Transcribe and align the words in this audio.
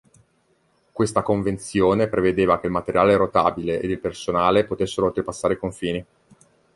Questa 0.91 1.21
convenzione 1.21 2.07
prevedeva 2.07 2.59
che 2.59 2.65
il 2.65 2.71
materiale 2.71 3.15
rotabile 3.15 3.79
e 3.79 3.85
il 3.85 3.99
personale 3.99 4.65
potessero 4.65 5.05
oltrepassare 5.05 5.53
i 5.53 5.57
confini. 5.59 6.05